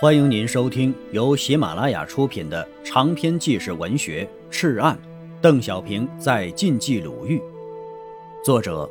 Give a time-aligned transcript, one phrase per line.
[0.00, 4.96] 欢迎您收听由喜马拉雅出品的长篇纪实文学《赤案》，
[5.40, 7.42] 邓小平在晋冀鲁豫，
[8.44, 8.88] 作者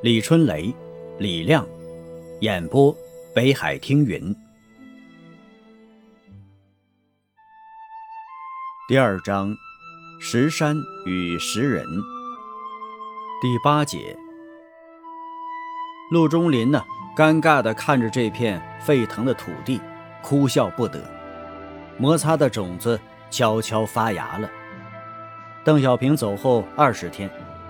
[0.00, 0.72] 李春雷、
[1.18, 1.66] 李亮，
[2.40, 2.96] 演播
[3.34, 4.32] 北海听云。
[8.86, 9.52] 第二章：
[10.20, 11.84] 石山与石人。
[13.42, 14.16] 第八节，
[16.12, 16.80] 陆中林呢，
[17.16, 19.80] 尴尬地看着这片沸腾的土地。
[20.24, 20.98] 哭笑不得，
[21.98, 22.98] 摩擦的种子
[23.30, 24.48] 悄悄发芽了。
[25.62, 27.28] 邓小平走后二十天，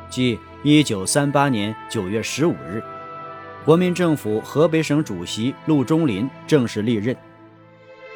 [0.08, 2.80] 即一九三八年九月十五日，
[3.64, 7.16] 国民政府河北省主席陆中林正式历任。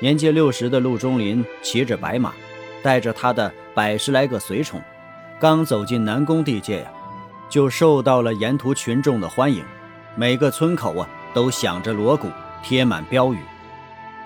[0.00, 2.32] 年届六十的陆中林骑着白马，
[2.80, 4.80] 带着他的百十来个随从，
[5.40, 6.92] 刚走进南宫地界呀，
[7.48, 9.64] 就受到了沿途群众的欢迎。
[10.14, 12.28] 每个村口啊，都响着锣鼓，
[12.62, 13.38] 贴满标语。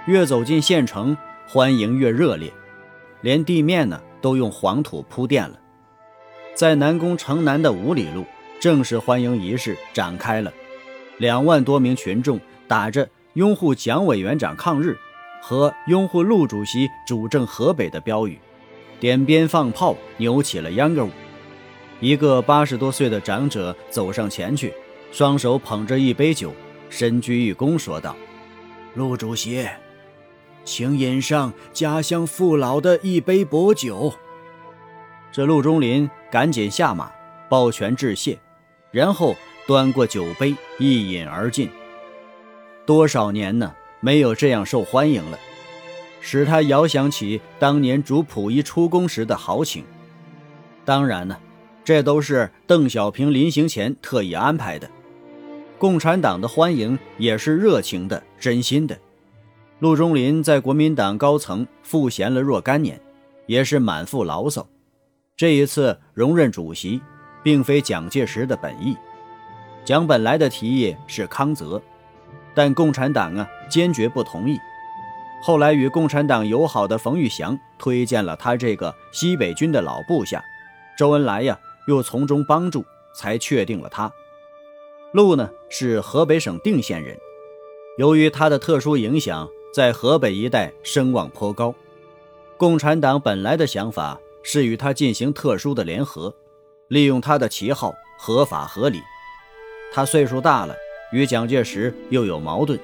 [0.07, 2.53] 越走进县城，欢迎越热烈，
[3.21, 5.59] 连地面呢都用黄土铺垫了。
[6.55, 8.25] 在南宫城南的五里路，
[8.61, 10.53] 正式欢迎仪式展开了。
[11.19, 14.99] 两万多名群众打着拥护蒋委员长抗日
[15.41, 18.39] 和拥护陆主席主政河北的标语，
[18.99, 21.11] 点鞭放炮，扭起了秧歌舞。
[22.01, 24.75] 一个八十多岁的长者走上前去，
[25.13, 26.53] 双手捧着一杯酒，
[26.91, 28.17] 深鞠一躬，说道
[28.95, 29.65] ：“陆主席。”
[30.65, 34.13] 请饮上家乡父老的一杯薄酒。
[35.31, 37.11] 这陆中林赶紧下马，
[37.49, 38.39] 抱拳致谢，
[38.91, 39.35] 然后
[39.67, 41.71] 端过酒杯一饮而尽。
[42.85, 45.39] 多少年呢，没有这样受欢迎了，
[46.21, 49.85] 使他遥想起当年主溥仪出宫时的豪情。
[50.85, 51.37] 当然呢，
[51.85, 54.91] 这都是邓小平临行前特意安排的。
[55.79, 58.99] 共产党的欢迎也是热情的、真心的。
[59.83, 63.01] 陆中林在国民党高层赋闲了若干年，
[63.47, 64.65] 也是满腹牢骚。
[65.37, 67.01] 这一次荣任主席，
[67.43, 68.97] 并非蒋介石的本意。
[69.85, 71.83] 蒋本来的提议是康泽，
[72.55, 74.57] 但共产党啊坚决不同意。
[75.43, 80.41] 后来与共产党友好的冯玉祥推荐了他这个西北军的老部下，
[80.97, 81.59] 周恩来呀
[81.89, 82.85] 又从中帮助，
[83.17, 84.13] 才确定了他。
[85.13, 87.19] 陆呢是河北省定县人，
[87.99, 89.49] 由于他的特殊影响。
[89.73, 91.75] 在河北一带声望颇高，
[92.59, 96.35] 共产党本来的想法是与他进行特殊的联合，
[96.89, 99.01] 利用他的旗号合法合理。
[99.91, 100.77] 他岁数大了，
[101.11, 102.79] 与蒋介石又有矛盾，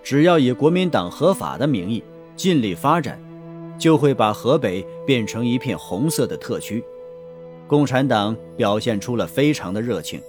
[0.00, 2.04] 只要以国民党合法的名义
[2.36, 3.20] 尽力发展，
[3.76, 6.84] 就会把河北变成一片红色的特区。
[7.66, 10.22] 共产党表现出了非常的热情。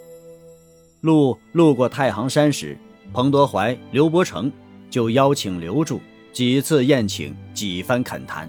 [1.02, 2.76] 路路过太行山时，
[3.14, 4.52] 彭德怀、刘伯承。
[4.94, 6.00] 就邀请留住，
[6.32, 8.48] 几次宴请，几番恳谈。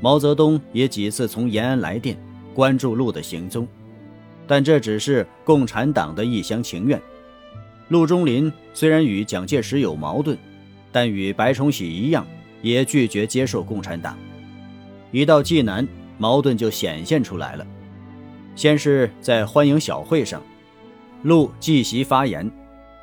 [0.00, 2.16] 毛泽东也几次从延安来电，
[2.54, 3.68] 关注陆的行踪。
[4.46, 6.98] 但这只是共产党的一厢情愿。
[7.88, 10.38] 陆中林虽然与蒋介石有矛盾，
[10.90, 12.26] 但与白崇禧一样，
[12.62, 14.16] 也拒绝接受共产党。
[15.10, 15.86] 一到济南，
[16.16, 17.66] 矛盾就显现出来了。
[18.56, 20.42] 先是在欢迎小会上，
[21.24, 22.50] 陆继席发言，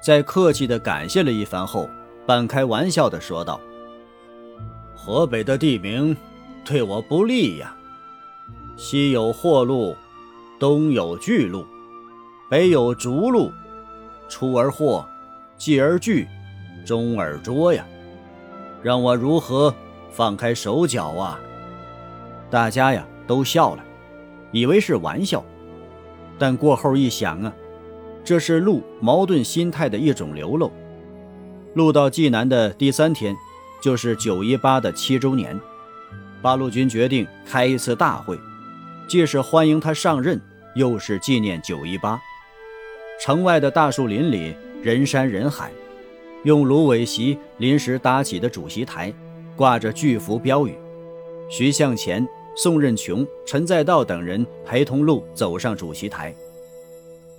[0.04, 1.88] 在客气地感谢了一番后。
[2.30, 3.60] 半开玩笑地说道
[4.94, 6.16] ：“河北的地名
[6.64, 7.76] 对我不利呀，
[8.78, 9.96] 西有霍路，
[10.60, 11.66] 东有巨鹿，
[12.48, 13.52] 北有逐鹿，
[14.28, 15.04] 出而霍，
[15.58, 16.28] 继而聚，
[16.86, 17.84] 终而捉呀，
[18.84, 19.74] 让我如何
[20.12, 21.40] 放开手脚啊？”
[22.52, 23.84] 大家呀都笑了，
[24.52, 25.44] 以为是玩笑，
[26.38, 27.52] 但过后一想啊，
[28.24, 30.72] 这是陆矛盾心态的一种流露。
[31.76, 33.36] 陆到济南的第三天，
[33.80, 35.60] 就是九一八的七周年。
[36.42, 38.40] 八路军决定开一次大会，
[39.08, 40.40] 既是欢迎他上任，
[40.74, 42.20] 又是纪念九一八。
[43.22, 45.72] 城外的大树林里人山人海，
[46.44, 49.14] 用芦苇席临时搭起的主席台，
[49.56, 50.76] 挂着巨幅标语。
[51.50, 56.34] 徐向前、宋任穷、陈再道等人陪同陆走上主席台。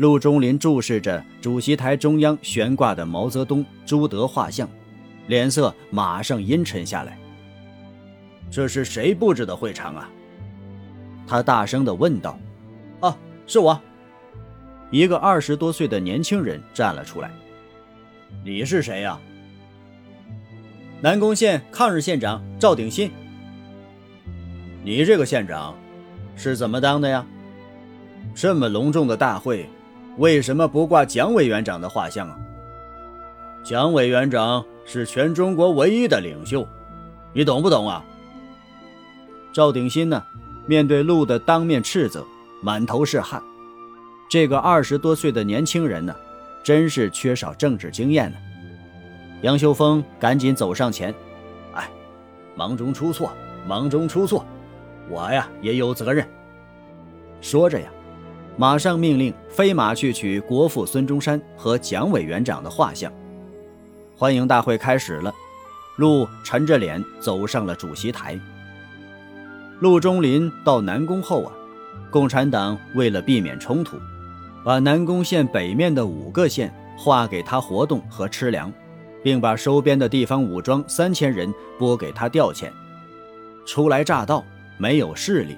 [0.00, 4.66] 陆中林注视着主席台中央悬挂的毛泽东、朱德画像，
[5.26, 7.18] 脸色马上阴沉下来。
[8.50, 10.08] 这是谁布置的会场啊？
[11.26, 12.38] 他大声地问道。
[13.00, 13.14] “啊，
[13.46, 13.78] 是我。”
[14.90, 17.30] 一个二十多岁的年轻人站了出来。
[18.42, 19.20] “你是谁呀
[21.02, 23.10] ？”“南宫县抗日县长赵鼎新。
[24.82, 25.76] ”“你这个县长
[26.36, 27.26] 是怎么当的呀？
[28.34, 29.68] 这么隆重的大会。”
[30.20, 32.36] 为什么不挂蒋委员长的画像啊？
[33.62, 36.68] 蒋委员长是全中国唯一的领袖，
[37.32, 38.04] 你懂不懂啊？
[39.50, 40.22] 赵鼎新呢，
[40.66, 42.22] 面对陆的当面斥责，
[42.60, 43.42] 满头是汗。
[44.28, 46.14] 这个二十多岁的年轻人呢，
[46.62, 48.36] 真是缺少政治经验呢。
[49.40, 51.14] 杨修峰赶紧走上前，
[51.72, 51.90] 哎，
[52.54, 53.32] 忙中出错，
[53.66, 54.44] 忙中出错，
[55.08, 56.28] 我呀也有责任。
[57.40, 57.90] 说着呀，
[58.60, 63.10] 马上命令飞马去取国父孙中山和蒋委员长的画像。
[64.14, 65.32] 欢迎大会开始了，
[65.96, 68.38] 陆沉着脸走上了主席台。
[69.78, 71.52] 陆中林到南宫后啊，
[72.10, 73.96] 共产党为了避免冲突。
[74.62, 78.70] 把南宫县北面的五个县划给他活动和吃粮，
[79.22, 82.68] 并把收编的地方武装三千人拨给他调遣。
[83.64, 84.44] 初来乍到，
[84.76, 85.56] 没有势力，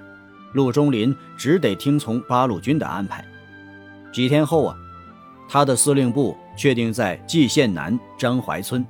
[0.53, 3.25] 陆中林只得听从八路军的安排。
[4.13, 4.77] 几天后啊，
[5.49, 8.85] 他的司令部确定在蓟县南张怀村。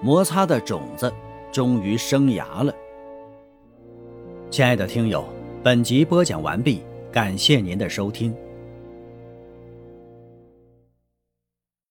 [0.00, 1.12] 摩擦的种子
[1.52, 2.74] 终于生芽了。
[4.50, 5.24] 亲爱的听友，
[5.62, 8.34] 本集播讲完毕，感谢您的收听。